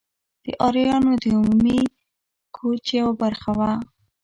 د 0.45 0.47
آریایانو 0.67 1.11
د 1.21 1.23
عمومي 1.37 1.79
کوچ 2.55 2.85
یوه 2.99 3.13
برخه 3.21 3.49
وه. 3.57 3.71